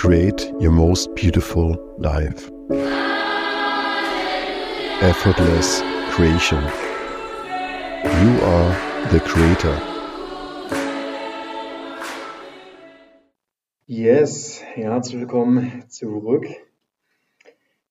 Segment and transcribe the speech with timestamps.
[0.00, 2.50] create your most beautiful life.
[5.02, 5.82] Effortless
[6.14, 6.62] creation.
[8.22, 8.72] You are
[9.10, 9.76] the creator.
[13.86, 16.46] Yes, herzlich willkommen zurück.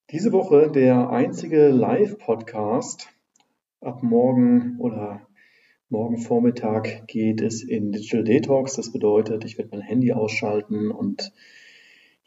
[0.09, 3.07] Diese Woche der einzige Live-Podcast.
[3.81, 5.27] Ab morgen oder
[5.89, 8.77] Morgen Vormittag geht es in Digital Detox.
[8.77, 11.31] Das bedeutet, ich werde mein Handy ausschalten und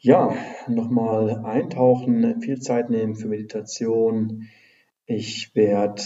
[0.03, 0.35] ja,
[0.67, 4.49] nochmal eintauchen, viel Zeit nehmen für Meditation.
[5.05, 6.03] Ich werde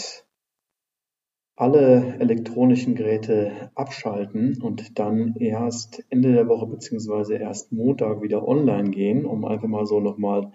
[1.56, 8.92] alle elektronischen Geräte abschalten und dann erst Ende der Woche beziehungsweise erst Montag wieder online
[8.92, 10.52] gehen, um einfach mal so nochmal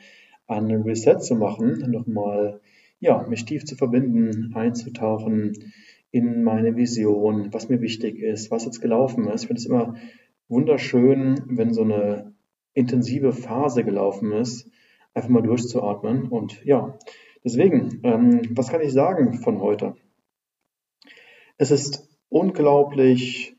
[0.46, 2.60] einen Reset zu machen, nochmal
[3.00, 5.72] ja, mich tief zu verbinden, einzutauchen
[6.12, 9.42] in meine Vision, was mir wichtig ist, was jetzt gelaufen ist.
[9.42, 9.96] Ich finde es immer
[10.48, 12.32] wunderschön, wenn so eine
[12.74, 14.68] intensive Phase gelaufen ist,
[15.14, 16.28] einfach mal durchzuatmen.
[16.28, 16.98] Und ja,
[17.44, 19.94] deswegen, ähm, was kann ich sagen von heute?
[21.58, 23.56] Es ist unglaublich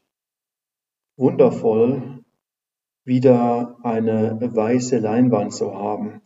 [1.16, 2.24] wundervoll,
[3.06, 6.22] wieder eine weiße Leinwand zu haben.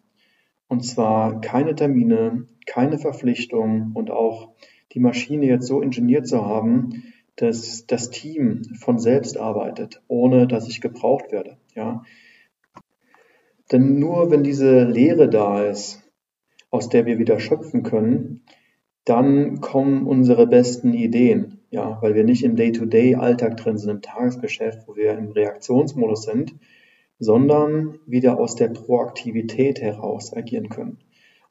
[0.67, 4.49] Und zwar keine Termine, keine Verpflichtungen und auch
[4.93, 7.03] die Maschine jetzt so ingeniert zu haben,
[7.35, 11.57] dass das Team von selbst arbeitet, ohne dass ich gebraucht werde.
[11.75, 12.03] Ja.
[13.71, 16.01] Denn nur wenn diese Lehre da ist,
[16.69, 18.43] aus der wir wieder schöpfen können,
[19.05, 21.59] dann kommen unsere besten Ideen.
[21.69, 26.55] Ja, weil wir nicht im Day-to-Day-Alltag drin sind, im Tagesgeschäft, wo wir im Reaktionsmodus sind,
[27.19, 30.99] sondern wieder aus der Proaktivität heraus agieren können.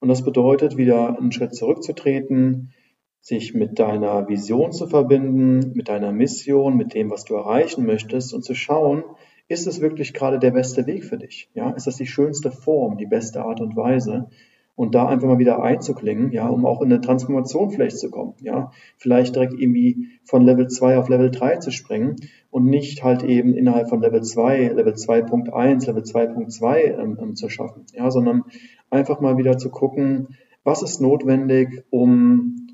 [0.00, 2.72] Und das bedeutet, wieder einen Schritt zurückzutreten,
[3.20, 8.32] sich mit deiner Vision zu verbinden, mit deiner Mission, mit dem, was du erreichen möchtest
[8.32, 9.02] und zu schauen,
[9.48, 11.48] ist es wirklich gerade der beste Weg für dich?
[11.54, 14.28] Ja, ist das die schönste Form, die beste Art und Weise?
[14.74, 18.34] Und da einfach mal wieder einzuklingen, ja, um auch in eine Transformation vielleicht zu kommen,
[18.40, 18.72] ja.
[18.98, 22.16] Vielleicht direkt irgendwie von Level 2 auf Level 3 zu springen
[22.50, 27.48] und nicht halt eben innerhalb von Level 2, Level 2.1, Level 2.2 ähm, ähm, zu
[27.48, 28.42] schaffen, ja, sondern
[28.90, 32.66] einfach mal wieder zu gucken, was ist notwendig, um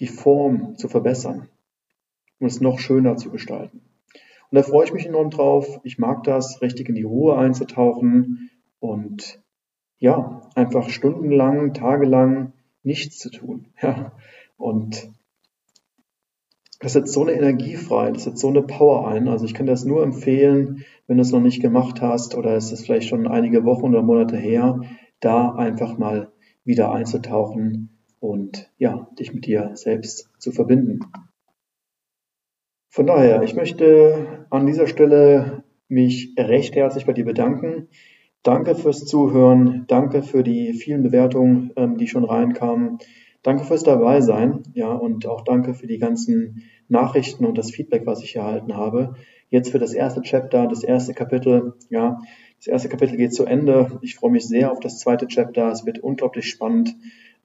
[0.00, 1.48] die Form zu verbessern,
[2.38, 3.87] um es noch schöner zu gestalten.
[4.50, 5.80] Und da freue ich mich enorm drauf.
[5.84, 8.50] Ich mag das, richtig in die Ruhe einzutauchen
[8.80, 9.40] und
[9.98, 13.66] ja, einfach stundenlang, tagelang nichts zu tun.
[13.82, 14.12] Ja,
[14.56, 15.10] und
[16.80, 19.28] das setzt so eine Energie frei, das setzt so eine Power ein.
[19.28, 22.72] Also ich kann das nur empfehlen, wenn du es noch nicht gemacht hast oder es
[22.72, 24.80] ist vielleicht schon einige Wochen oder Monate her,
[25.20, 26.32] da einfach mal
[26.64, 31.00] wieder einzutauchen und ja, dich mit dir selbst zu verbinden.
[32.98, 37.86] Von daher, ich möchte an dieser Stelle mich recht herzlich bei dir bedanken.
[38.42, 42.98] Danke fürs Zuhören, danke für die vielen Bewertungen, ähm, die schon reinkamen.
[43.44, 48.24] Danke fürs Dabeisein, ja, und auch danke für die ganzen Nachrichten und das Feedback, was
[48.24, 49.14] ich erhalten habe.
[49.48, 52.18] Jetzt für das erste Chapter, das erste Kapitel, ja,
[52.56, 54.00] das erste Kapitel geht zu Ende.
[54.02, 55.70] Ich freue mich sehr auf das zweite Chapter.
[55.70, 56.96] Es wird unglaublich spannend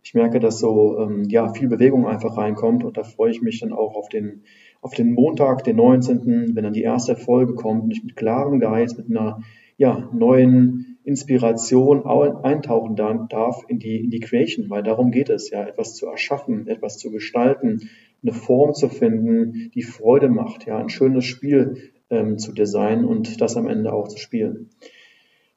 [0.03, 3.61] ich merke, dass so ähm, ja viel Bewegung einfach reinkommt und da freue ich mich
[3.61, 4.43] dann auch auf den
[4.83, 8.59] auf den Montag, den 19., wenn dann die erste Folge kommt und ich mit klarem
[8.59, 9.41] Geist, mit einer
[9.77, 15.65] ja, neuen Inspiration eintauchen darf in die, in die Creation, weil darum geht es ja,
[15.65, 17.89] etwas zu erschaffen, etwas zu gestalten,
[18.21, 23.39] eine Form zu finden, die Freude macht, ja, ein schönes Spiel ähm, zu designen und
[23.41, 24.69] das am Ende auch zu spielen.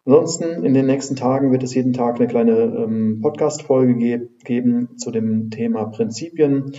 [0.04, 4.96] Ansonsten in den nächsten Tagen wird es jeden Tag eine kleine ähm, Podcast-Folge ge geben
[4.96, 6.72] zu dem Thema Prinzipien,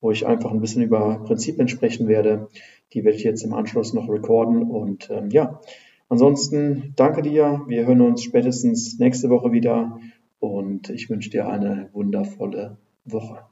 [0.00, 2.48] wo ich einfach ein bisschen über Prinzipien sprechen werde.
[2.92, 4.62] Die werde ich jetzt im Anschluss noch recorden.
[4.62, 5.60] Und ähm, ja,
[6.08, 7.62] ansonsten danke dir.
[7.66, 10.00] Wir hören uns spätestens nächste Woche wieder
[10.38, 13.44] und ich wünsche dir eine wundervolle Woche.